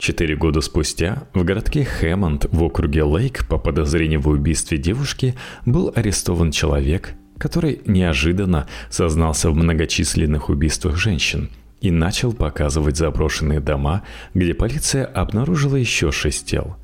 Четыре 0.00 0.34
года 0.34 0.62
спустя 0.62 1.24
в 1.34 1.44
городке 1.44 1.84
Хэммонд 1.84 2.46
в 2.50 2.62
округе 2.62 3.02
Лейк 3.02 3.46
по 3.46 3.58
подозрению 3.58 4.22
в 4.22 4.28
убийстве 4.28 4.78
девушки 4.78 5.34
был 5.66 5.92
арестован 5.94 6.52
человек, 6.52 7.12
который 7.36 7.82
неожиданно 7.84 8.66
сознался 8.88 9.50
в 9.50 9.56
многочисленных 9.56 10.48
убийствах 10.48 10.96
женщин 10.96 11.50
и 11.82 11.90
начал 11.90 12.32
показывать 12.32 12.96
заброшенные 12.96 13.60
дома, 13.60 14.02
где 14.32 14.54
полиция 14.54 15.04
обнаружила 15.04 15.76
еще 15.76 16.10
шесть 16.12 16.46
тел. 16.46 16.76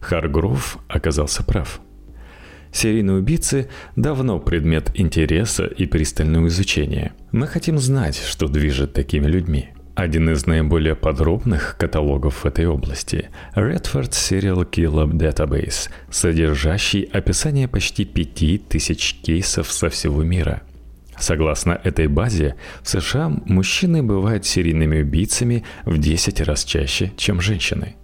Харгров 0.00 0.78
оказался 0.88 1.44
прав. 1.44 1.78
Серийные 2.72 3.18
убийцы 3.18 3.68
давно 3.96 4.38
предмет 4.38 4.92
интереса 4.94 5.66
и 5.66 5.84
пристального 5.84 6.46
изучения. 6.46 7.12
Мы 7.32 7.48
хотим 7.48 7.76
знать, 7.76 8.16
что 8.16 8.48
движет 8.48 8.94
такими 8.94 9.26
людьми– 9.26 9.68
один 9.94 10.30
из 10.30 10.46
наиболее 10.46 10.94
подробных 10.94 11.76
каталогов 11.78 12.44
в 12.44 12.46
этой 12.46 12.66
области– 12.66 13.28
Redford 13.54 14.10
Serial 14.10 14.68
Killer 14.68 15.10
Database, 15.10 15.90
содержащий 16.10 17.02
описание 17.02 17.68
почти 17.68 18.04
5000 18.04 19.20
кейсов 19.22 19.70
со 19.70 19.90
всего 19.90 20.22
мира. 20.22 20.62
Согласно 21.18 21.78
этой 21.84 22.06
базе, 22.06 22.56
в 22.82 22.88
США 22.88 23.28
мужчины 23.44 24.02
бывают 24.02 24.46
серийными 24.46 25.02
убийцами 25.02 25.64
в 25.84 25.98
10 25.98 26.40
раз 26.40 26.64
чаще, 26.64 27.12
чем 27.16 27.40
женщины. 27.40 27.96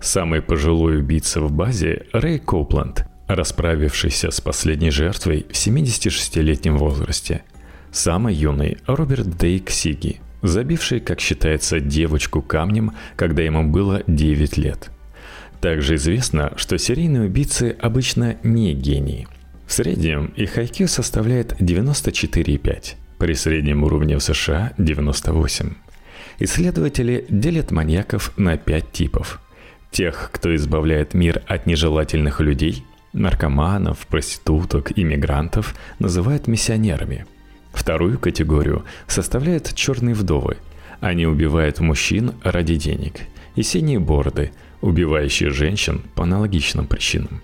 Самый 0.00 0.42
пожилой 0.42 0.98
убийца 0.98 1.40
в 1.40 1.52
базе– 1.52 2.06
Рэй 2.12 2.40
Коупленд, 2.40 3.06
расправившийся 3.28 4.32
с 4.32 4.40
последней 4.40 4.90
жертвой 4.90 5.46
в 5.48 5.54
76-летнем 5.54 6.76
возрасте. 6.78 7.42
Самый 7.92 8.34
юный– 8.34 8.78
Роберт 8.86 9.36
Дейк 9.36 9.70
Сиги– 9.70 10.20
забивший, 10.42 11.00
как 11.00 11.20
считается, 11.20 11.80
девочку 11.80 12.42
камнем, 12.42 12.92
когда 13.16 13.42
ему 13.42 13.64
было 13.64 14.02
9 14.06 14.56
лет. 14.58 14.90
Также 15.60 15.96
известно, 15.96 16.52
что 16.56 16.78
серийные 16.78 17.24
убийцы 17.24 17.76
обычно 17.80 18.36
не 18.42 18.74
гении. 18.74 19.26
В 19.66 19.72
среднем 19.72 20.32
их 20.36 20.56
IQ 20.56 20.86
составляет 20.86 21.60
94,5, 21.60 22.94
при 23.18 23.34
среднем 23.34 23.84
уровне 23.84 24.16
в 24.16 24.22
США 24.22 24.72
98. 24.78 25.74
Исследователи 26.38 27.26
делят 27.28 27.70
маньяков 27.72 28.32
на 28.36 28.56
пять 28.56 28.92
типов. 28.92 29.40
Тех, 29.90 30.30
кто 30.32 30.54
избавляет 30.54 31.14
мир 31.14 31.42
от 31.46 31.66
нежелательных 31.66 32.40
людей, 32.40 32.84
наркоманов, 33.12 34.06
проституток, 34.06 34.96
иммигрантов, 34.96 35.74
называют 35.98 36.46
миссионерами. 36.46 37.26
Вторую 37.78 38.18
категорию 38.18 38.84
составляют 39.06 39.72
черные 39.72 40.12
вдовы. 40.12 40.56
Они 41.00 41.26
убивают 41.26 41.78
мужчин 41.78 42.34
ради 42.42 42.74
денег. 42.74 43.20
И 43.54 43.62
синие 43.62 44.00
бороды, 44.00 44.50
убивающие 44.80 45.50
женщин 45.50 46.02
по 46.16 46.24
аналогичным 46.24 46.88
причинам. 46.88 47.40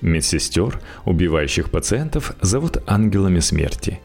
Медсестер, 0.00 0.80
убивающих 1.04 1.70
пациентов, 1.70 2.34
зовут 2.40 2.78
ангелами 2.86 3.40
смерти. 3.40 4.00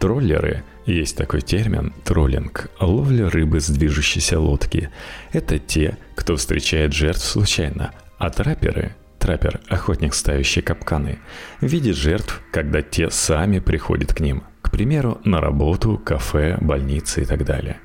Троллеры– 0.00 0.64
есть 0.84 1.16
такой 1.16 1.42
термин– 1.42 1.94
троллинг, 2.04 2.68
ловля 2.80 3.30
рыбы 3.30 3.60
с 3.60 3.68
движущейся 3.68 4.40
лодки. 4.40 4.90
Это 5.32 5.60
те, 5.60 5.96
кто 6.16 6.34
встречает 6.34 6.92
жертв 6.92 7.24
случайно, 7.24 7.92
а 8.18 8.30
трапперы– 8.30 8.96
траппер, 9.20 9.60
охотник, 9.68 10.12
ставящий 10.12 10.60
капканы, 10.60 11.20
видит 11.60 11.96
жертв, 11.96 12.42
когда 12.52 12.82
те 12.82 13.10
сами 13.10 13.60
приходят 13.60 14.12
к 14.12 14.20
ним, 14.20 14.42
примеру, 14.74 15.20
на 15.24 15.40
работу, 15.40 16.00
кафе, 16.04 16.58
больницы 16.60 17.22
и 17.22 17.24
так 17.24 17.44
далее. 17.44 17.78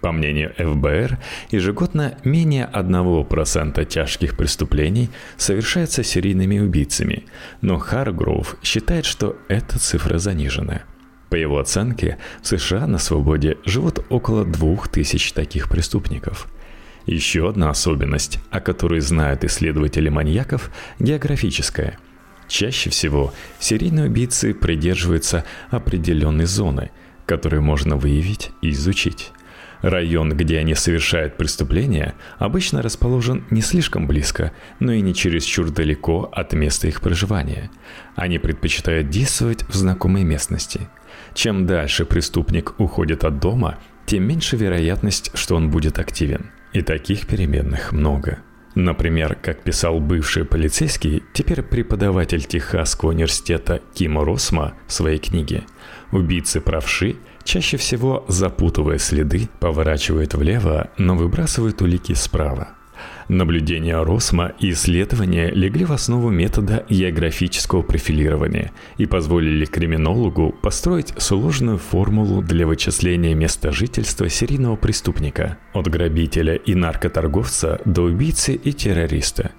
По 0.00 0.10
мнению 0.12 0.54
ФБР, 0.56 1.18
ежегодно 1.50 2.16
менее 2.24 2.66
1% 2.72 3.84
тяжких 3.84 4.36
преступлений 4.38 5.10
совершается 5.36 6.02
серийными 6.02 6.58
убийцами, 6.58 7.26
но 7.60 7.76
Харгроув 7.78 8.56
считает, 8.62 9.04
что 9.04 9.36
эта 9.48 9.78
цифра 9.78 10.16
занижена. 10.18 10.82
По 11.28 11.34
его 11.34 11.58
оценке, 11.58 12.16
в 12.42 12.46
США 12.46 12.86
на 12.86 12.96
свободе 12.96 13.58
живут 13.66 13.98
около 14.08 14.46
2000 14.46 15.34
таких 15.34 15.68
преступников. 15.68 16.48
Еще 17.04 17.46
одна 17.48 17.68
особенность, 17.68 18.38
о 18.50 18.60
которой 18.60 19.00
знают 19.00 19.44
исследователи 19.44 20.08
маньяков, 20.08 20.70
географическая. 20.98 21.98
Чаще 22.50 22.90
всего 22.90 23.32
серийные 23.60 24.06
убийцы 24.06 24.52
придерживаются 24.52 25.44
определенной 25.70 26.46
зоны, 26.46 26.90
которую 27.24 27.62
можно 27.62 27.94
выявить 27.96 28.50
и 28.60 28.70
изучить. 28.70 29.30
Район, 29.82 30.36
где 30.36 30.58
они 30.58 30.74
совершают 30.74 31.36
преступления, 31.36 32.14
обычно 32.38 32.82
расположен 32.82 33.44
не 33.50 33.62
слишком 33.62 34.08
близко, 34.08 34.52
но 34.80 34.90
и 34.90 35.00
не 35.00 35.14
чересчур 35.14 35.70
далеко 35.70 36.28
от 36.32 36.52
места 36.52 36.88
их 36.88 37.00
проживания. 37.00 37.70
Они 38.16 38.40
предпочитают 38.40 39.10
действовать 39.10 39.62
в 39.68 39.74
знакомой 39.74 40.24
местности. 40.24 40.88
Чем 41.34 41.66
дальше 41.66 42.04
преступник 42.04 42.74
уходит 42.80 43.22
от 43.22 43.38
дома, 43.38 43.78
тем 44.06 44.24
меньше 44.24 44.56
вероятность, 44.56 45.30
что 45.34 45.54
он 45.54 45.70
будет 45.70 46.00
активен. 46.00 46.50
И 46.72 46.82
таких 46.82 47.28
переменных 47.28 47.92
много. 47.92 48.40
Например, 48.74 49.34
как 49.34 49.62
писал 49.62 49.98
бывший 49.98 50.44
полицейский, 50.44 51.22
теперь 51.32 51.62
преподаватель 51.62 52.44
Техасского 52.44 53.10
университета 53.10 53.80
Кима 53.94 54.24
Росма 54.24 54.74
в 54.86 54.92
своей 54.92 55.18
книге, 55.18 55.64
убийцы 56.12 56.60
правши 56.60 57.16
чаще 57.44 57.76
всего 57.76 58.24
запутывая 58.28 58.98
следы, 58.98 59.48
поворачивают 59.58 60.34
влево, 60.34 60.90
но 60.98 61.16
выбрасывают 61.16 61.82
улики 61.82 62.12
справа. 62.14 62.68
Наблюдения 63.30 63.96
Росма 64.02 64.54
и 64.58 64.72
исследования 64.72 65.52
легли 65.52 65.84
в 65.84 65.92
основу 65.92 66.30
метода 66.30 66.84
географического 66.90 67.82
профилирования 67.82 68.72
и 68.98 69.06
позволили 69.06 69.66
криминологу 69.66 70.52
построить 70.60 71.14
сложную 71.16 71.78
формулу 71.78 72.42
для 72.42 72.66
вычисления 72.66 73.36
места 73.36 73.70
жительства 73.70 74.28
серийного 74.28 74.74
преступника 74.74 75.58
от 75.72 75.86
грабителя 75.86 76.56
и 76.56 76.74
наркоторговца 76.74 77.80
до 77.84 78.02
убийцы 78.02 78.54
и 78.54 78.72
террориста. 78.72 79.52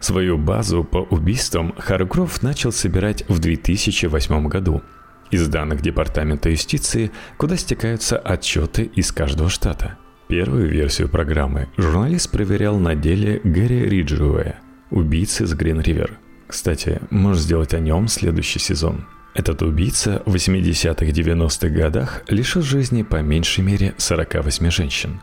Свою 0.00 0.36
базу 0.36 0.84
по 0.84 0.98
убийствам 0.98 1.74
Харгров 1.78 2.42
начал 2.42 2.72
собирать 2.72 3.24
в 3.28 3.38
2008 3.38 4.48
году 4.48 4.82
из 5.30 5.48
данных 5.48 5.80
Департамента 5.80 6.50
юстиции, 6.50 7.10
куда 7.38 7.56
стекаются 7.56 8.18
отчеты 8.18 8.82
из 8.82 9.12
каждого 9.12 9.48
штата– 9.48 9.96
Первую 10.28 10.70
версию 10.70 11.10
программы 11.10 11.68
журналист 11.76 12.30
проверял 12.30 12.78
на 12.78 12.94
деле 12.94 13.42
Гэри 13.44 13.88
Риджуэя, 13.88 14.58
убийцы 14.90 15.46
с 15.46 15.52
Грин-Ривер. 15.52 16.18
Кстати, 16.46 17.00
можешь 17.10 17.42
сделать 17.42 17.74
о 17.74 17.78
нем 17.78 18.08
следующий 18.08 18.58
сезон. 18.58 19.04
Этот 19.34 19.60
убийца 19.62 20.22
в 20.24 20.34
80-х-90-х 20.34 21.68
годах 21.68 22.22
лишил 22.28 22.62
жизни 22.62 23.02
по 23.02 23.16
меньшей 23.16 23.64
мере 23.64 23.94
48 23.98 24.70
женщин. 24.70 25.20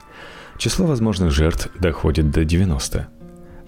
Число 0.58 0.86
возможных 0.86 1.32
жертв 1.32 1.70
доходит 1.80 2.30
до 2.30 2.46
90. 2.46 3.08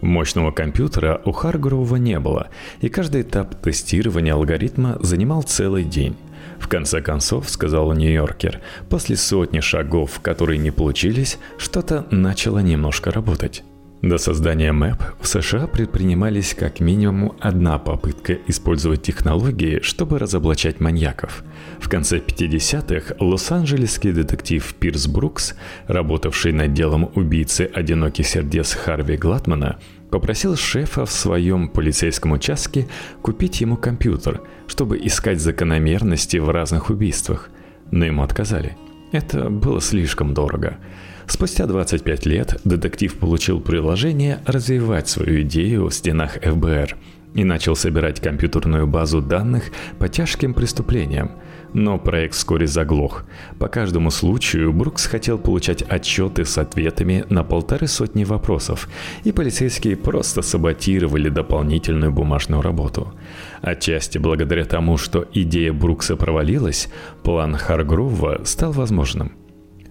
Мощного 0.01 0.51
компьютера 0.51 1.21
у 1.25 1.31
Харгрова 1.31 1.95
не 1.95 2.19
было, 2.19 2.49
и 2.81 2.89
каждый 2.89 3.21
этап 3.21 3.59
тестирования 3.61 4.33
алгоритма 4.33 4.97
занимал 4.99 5.41
целый 5.41 5.83
день. 5.83 6.15
В 6.63 6.69
конце 6.69 7.01
концов, 7.01 7.49
сказал 7.49 7.91
Нью-Йоркер, 7.91 8.61
после 8.89 9.17
сотни 9.17 9.59
шагов, 9.59 10.21
которые 10.21 10.57
не 10.57 10.71
получились, 10.71 11.37
что-то 11.57 12.07
начало 12.09 12.59
немножко 12.59 13.11
работать. 13.11 13.63
До 14.01 14.17
создания 14.17 14.71
МЭП 14.71 15.01
в 15.21 15.27
США 15.27 15.67
предпринимались 15.67 16.53
как 16.53 16.79
минимум 16.79 17.35
одна 17.39 17.79
попытка 17.79 18.37
использовать 18.47 19.01
технологии, 19.01 19.81
чтобы 19.81 20.19
разоблачать 20.19 20.79
маньяков. 20.79 21.43
В 21.79 21.89
конце 21.89 22.19
50-х 22.19 23.15
лос-анджелесский 23.19 24.13
детектив 24.13 24.73
Пирс 24.79 25.07
Брукс, 25.07 25.55
работавший 25.87 26.53
над 26.53 26.73
делом 26.73 27.11
убийцы 27.15 27.69
одиноких 27.73 28.25
сердец 28.25 28.73
Харви 28.73 29.17
Глатмана, 29.17 29.79
попросил 30.13 30.55
шефа 30.55 31.07
в 31.07 31.11
своем 31.11 31.67
полицейском 31.67 32.33
участке 32.33 32.87
купить 33.23 33.61
ему 33.61 33.77
компьютер, 33.77 34.41
чтобы 34.67 34.99
искать 34.99 35.41
закономерности 35.41 36.37
в 36.37 36.51
разных 36.51 36.91
убийствах, 36.91 37.49
но 37.89 38.05
ему 38.05 38.21
отказали. 38.21 38.77
Это 39.11 39.49
было 39.49 39.81
слишком 39.81 40.35
дорого. 40.35 40.77
Спустя 41.25 41.65
25 41.65 42.27
лет 42.27 42.61
детектив 42.63 43.11
получил 43.15 43.59
предложение 43.59 44.37
развивать 44.45 45.07
свою 45.07 45.41
идею 45.41 45.87
в 45.87 45.91
стенах 45.95 46.33
ФБР 46.33 46.95
и 47.33 47.43
начал 47.43 47.75
собирать 47.75 48.19
компьютерную 48.19 48.85
базу 48.85 49.19
данных 49.19 49.63
по 49.97 50.09
тяжким 50.09 50.53
преступлениям– 50.53 51.31
но 51.73 51.97
проект 51.97 52.35
вскоре 52.35 52.67
заглох. 52.67 53.25
По 53.59 53.67
каждому 53.67 54.11
случаю 54.11 54.71
Брукс 54.71 55.05
хотел 55.05 55.37
получать 55.37 55.81
отчеты 55.81 56.45
с 56.45 56.57
ответами 56.57 57.25
на 57.29 57.43
полторы 57.43 57.87
сотни 57.87 58.23
вопросов, 58.23 58.87
и 59.23 59.31
полицейские 59.31 59.97
просто 59.97 60.41
саботировали 60.41 61.29
дополнительную 61.29 62.11
бумажную 62.11 62.61
работу. 62.61 63.13
Отчасти 63.61 64.17
благодаря 64.17 64.65
тому, 64.65 64.97
что 64.97 65.27
идея 65.33 65.73
Брукса 65.73 66.15
провалилась, 66.15 66.89
план 67.23 67.55
Харгрува 67.55 68.41
стал 68.45 68.71
возможным. 68.71 69.33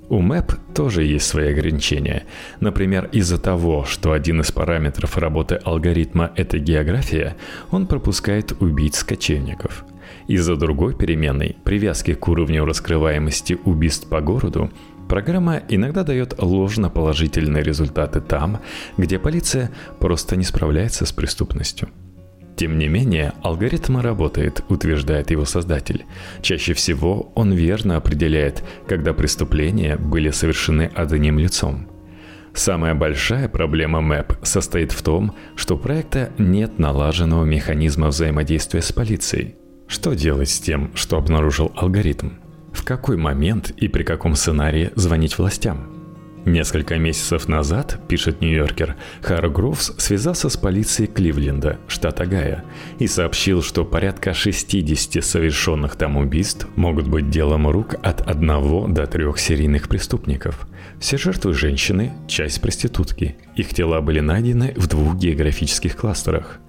У 0.09 0.21
МЭП 0.21 0.53
тоже 0.75 1.05
есть 1.05 1.27
свои 1.27 1.53
ограничения. 1.53 2.27
Например, 2.61 3.09
из-за 3.13 3.39
того, 3.39 3.87
что 3.87 4.13
один 4.13 4.43
из 4.43 4.53
параметров 4.53 5.17
работы 5.17 5.55
алгоритма– 5.55 6.33
это 6.37 6.59
география, 6.59 7.37
он 7.71 7.87
пропускает 7.87 8.53
убийц 8.61 9.05
кочевников– 9.05 9.85
из-за 10.27 10.57
другой 10.57 10.95
переменной, 10.95 11.57
привязки 11.65 12.15
к 12.15 12.29
уровню 12.29 12.65
раскрываемости 12.65 13.59
убийств 13.65 14.09
по 14.09 14.21
городу, 14.21 14.71
программа 15.09 15.63
иногда 15.69 16.05
дает 16.05 16.41
ложно-положительные 16.43 17.63
результаты 17.63 18.21
там, 18.21 18.61
где 18.97 19.19
полиция 19.19 19.71
просто 19.99 20.37
не 20.37 20.45
справляется 20.45 21.07
с 21.07 21.13
преступностью. 21.13 21.89
Тем 22.57 22.79
не 22.79 22.89
менее, 22.89 23.33
алгоритм 23.43 23.99
работает, 23.99 24.63
утверждает 24.69 25.31
его 25.31 25.45
создатель. 25.45 26.05
Чаще 26.43 26.75
всего 26.75 27.33
он 27.35 27.53
верно 27.53 27.97
определяет, 27.97 28.63
когда 28.87 29.13
преступления 29.13 29.97
были 29.97 30.31
совершены 30.31 30.91
одним 30.95 31.39
лицом. 31.39 31.89
Самая 32.55 32.95
большая 32.95 33.49
проблема 33.49 34.03
МЭП 34.03 34.35
состоит 34.43 34.93
в 34.93 35.03
том, 35.03 35.35
что 35.57 35.77
у 35.77 35.79
проекта 35.79 36.31
нет 36.39 36.79
налаженного 36.79 37.45
механизма 37.45 38.09
взаимодействия 38.09 38.83
с 38.83 38.93
полицией– 38.93 39.57
что 39.93 40.15
делать 40.15 40.49
с 40.49 40.59
тем, 40.59 40.91
что 40.95 41.19
обнаружил 41.19 41.71
алгоритм? 41.77 42.31
В 42.73 42.83
какой 42.83 43.19
момент 43.19 43.73
и 43.77 43.89
при 43.89 44.05
каком 44.05 44.35
сценарии 44.35 44.91
звонить 44.95 45.37
властям? 45.37 45.93
Несколько 46.47 46.97
месяцев 46.97 47.47
назад, 47.47 48.01
пишет 48.09 48.41
Нью-Йоркер, 48.41 48.97
Харгроувс 49.21 49.93
связался 49.99 50.49
с 50.49 50.57
полицией 50.57 51.09
Кливленда, 51.13 51.79
штата 51.87 52.25
Гая, 52.25 52.65
и 52.99 53.07
сообщил, 53.07 53.63
что 53.63 53.85
порядка 53.85 54.33
60 54.33 55.23
совершенных 55.23 55.95
там 55.97 56.17
убийств 56.17 56.67
могут 56.75 57.07
быть 57.07 57.31
делом 57.31 57.69
рук 57.69 57.95
от 58.03 58.23
одного 58.23 58.89
до 58.89 59.07
трех 59.07 59.39
серийных 59.39 59.89
преступников. 59.89 60.67
Все 60.99 61.19
жертвы 61.19 61.53
женщины, 61.53 62.13
часть 62.27 62.63
проститутки. 62.63 63.37
Их 63.55 63.69
тела 63.69 64.01
были 64.01 64.21
найдены 64.21 64.73
в 64.75 64.89
двух 64.89 65.17
географических 65.17 65.97
кластерах. 65.97 66.61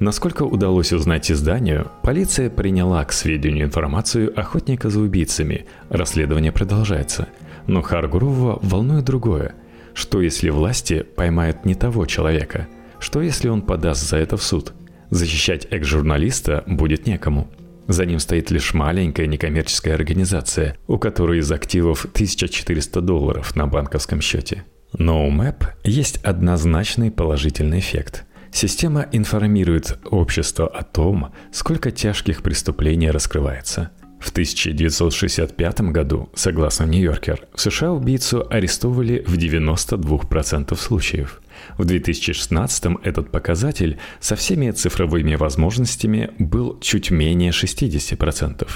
Насколько 0.00 0.42
удалось 0.42 0.92
узнать 0.92 1.30
изданию, 1.30 1.88
полиция 2.02 2.50
приняла 2.50 3.04
к 3.04 3.12
сведению 3.12 3.66
информацию 3.66 4.32
охотника 4.38 4.90
за 4.90 4.98
убийцами. 5.00 5.66
Расследование 5.90 6.50
продолжается– 6.50 7.28
но 7.70 7.82
Харгрува 7.82 8.58
волнует 8.62 9.04
другое. 9.04 9.54
Что 9.94 10.20
если 10.20 10.50
власти 10.50 11.02
поймают 11.02 11.64
не 11.64 11.74
того 11.74 12.06
человека? 12.06 12.68
Что 12.98 13.22
если 13.22 13.48
он 13.48 13.62
подаст 13.62 14.08
за 14.08 14.16
это 14.16 14.36
в 14.36 14.42
суд? 14.42 14.72
Защищать 15.10 15.66
экс-журналиста 15.70 16.64
будет 16.66 17.06
некому. 17.06 17.50
За 17.88 18.04
ним 18.04 18.20
стоит 18.20 18.50
лишь 18.50 18.74
маленькая 18.74 19.26
некоммерческая 19.26 19.94
организация, 19.94 20.76
у 20.86 20.98
которой 20.98 21.38
из 21.38 21.50
активов 21.50 22.04
1400 22.04 23.00
долларов 23.00 23.56
на 23.56 23.66
банковском 23.66 24.20
счете. 24.20 24.64
Но 24.96 25.26
у 25.26 25.30
МЭП 25.30 25.64
есть 25.84 26.18
однозначный 26.18 27.10
положительный 27.10 27.78
эффект. 27.78 28.24
Система 28.52 29.06
информирует 29.12 29.98
общество 30.04 30.66
о 30.66 30.82
том, 30.82 31.32
сколько 31.52 31.90
тяжких 31.90 32.42
преступлений 32.42 33.10
раскрывается– 33.10 33.90
в 34.20 34.30
1965 34.32 35.80
году, 35.80 36.28
согласно 36.34 36.84
Нью-Йоркер, 36.84 37.46
в 37.54 37.60
США 37.60 37.90
убийцу 37.92 38.46
арестовывали 38.50 39.24
в 39.26 39.36
92% 39.36 40.76
случаев. 40.76 41.40
В 41.78 41.86
2016 41.86 42.98
этот 43.02 43.30
показатель 43.30 43.98
со 44.20 44.36
всеми 44.36 44.70
цифровыми 44.72 45.36
возможностями 45.36 46.30
был 46.38 46.78
чуть 46.80 47.10
менее 47.10 47.50
60%. 47.50 48.68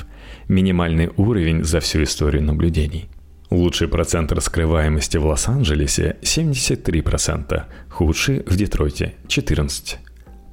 Минимальный 0.48 1.10
уровень 1.16 1.62
за 1.62 1.80
всю 1.80 2.02
историю 2.02 2.42
наблюдений. 2.42 3.10
Лучший 3.50 3.88
процент 3.88 4.32
раскрываемости 4.32 5.16
в 5.16 5.26
Лос-Анджелесе– 5.26 6.16
73%, 6.22 7.62
худший 7.90 8.42
в 8.46 8.56
Детройте– 8.56 9.14
14%. 9.26 9.96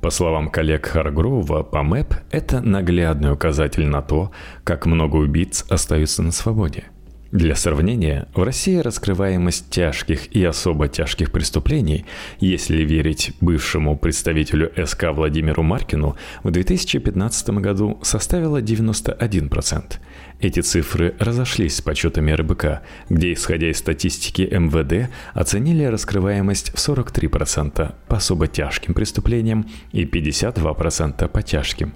По 0.01 0.09
словам 0.09 0.49
коллег 0.49 0.87
Харгрова, 0.87 1.61
по 1.61 1.83
МЭП 1.83 2.15
это 2.31 2.59
наглядный 2.59 3.31
указатель 3.31 3.85
на 3.85 4.01
то, 4.01 4.31
как 4.63 4.87
много 4.87 5.17
убийц 5.17 5.63
остаются 5.69 6.23
на 6.23 6.31
свободе. 6.31 6.85
Для 7.31 7.55
сравнения, 7.55 8.27
в 8.35 8.43
России 8.43 8.75
раскрываемость 8.75 9.69
тяжких 9.69 10.35
и 10.35 10.43
особо 10.43 10.89
тяжких 10.89 11.31
преступлений, 11.31 12.05
если 12.41 12.83
верить 12.83 13.31
бывшему 13.39 13.97
представителю 13.97 14.69
СК 14.85 15.05
Владимиру 15.13 15.63
Маркину, 15.63 16.17
в 16.43 16.51
2015 16.51 17.49
году 17.51 17.97
составила 18.03 18.61
91%. 18.61 19.93
Эти 20.41 20.59
цифры 20.59 21.15
разошлись 21.19 21.77
с 21.77 21.81
подсчетами 21.81 22.33
РБК, 22.33 22.81
где, 23.09 23.31
исходя 23.31 23.69
из 23.69 23.77
статистики 23.77 24.41
МВД, 24.41 25.09
оценили 25.33 25.85
раскрываемость 25.85 26.71
в 26.71 26.75
43% 26.75 27.93
по 28.09 28.17
особо 28.17 28.47
тяжким 28.47 28.93
преступлениям 28.93 29.69
и 29.93 30.03
52% 30.03 31.29
по 31.29 31.41
тяжким. 31.41 31.93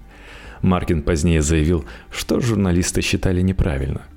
Маркин 0.62 1.02
позднее 1.02 1.42
заявил, 1.42 1.84
что 2.10 2.40
журналисты 2.40 3.02
считали 3.02 3.42
неправильно– 3.42 4.04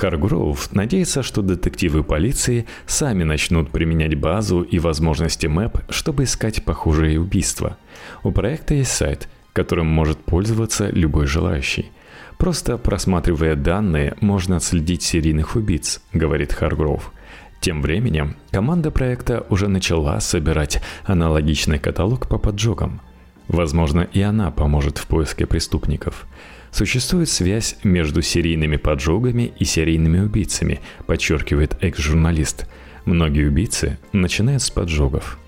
Харгроув 0.00 0.72
надеется, 0.72 1.22
что 1.22 1.42
детективы 1.42 2.02
полиции 2.02 2.64
сами 2.86 3.22
начнут 3.22 3.70
применять 3.70 4.14
базу 4.14 4.62
и 4.62 4.78
возможности 4.78 5.46
МЭП, 5.46 5.82
чтобы 5.90 6.24
искать 6.24 6.64
похожие 6.64 7.20
убийства. 7.20 7.76
У 8.22 8.32
проекта 8.32 8.72
есть 8.72 8.92
сайт, 8.92 9.28
которым 9.52 9.88
может 9.88 10.18
пользоваться 10.18 10.88
любой 10.88 11.26
желающий. 11.26 11.92
Просто 12.38 12.78
просматривая 12.78 13.56
данные, 13.56 14.16
можно 14.22 14.56
отследить 14.56 15.02
серийных 15.02 15.54
убийц, 15.54 16.00
говорит 16.14 16.54
Харгроув. 16.54 17.12
Тем 17.60 17.82
временем 17.82 18.36
команда 18.52 18.90
проекта 18.90 19.44
уже 19.50 19.68
начала 19.68 20.18
собирать 20.20 20.80
аналогичный 21.04 21.78
каталог 21.78 22.26
по 22.26 22.38
поджогам. 22.38 23.02
Возможно, 23.48 24.08
и 24.10 24.22
она 24.22 24.50
поможет 24.50 24.96
в 24.96 25.06
поиске 25.06 25.44
преступников. 25.44 26.26
Существует 26.72 27.28
связь 27.28 27.76
между 27.82 28.22
серийными 28.22 28.76
поджогами 28.76 29.52
и 29.58 29.64
серийными 29.64 30.20
убийцами, 30.20 30.80
подчеркивает 31.06 31.76
экс-журналист. 31.80 32.66
Многие 33.04 33.48
убийцы 33.48 33.98
начинают 34.12 34.62
с 34.62 34.70
поджогов. 34.70 35.38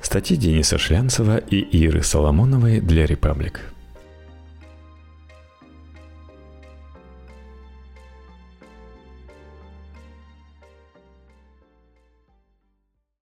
Статьи 0.00 0.36
Дениса 0.36 0.78
Шлянцева 0.78 1.38
и 1.38 1.58
Иры 1.58 2.02
Соломоновой 2.02 2.80
для 2.80 3.06
«Репаблик». 3.06 3.71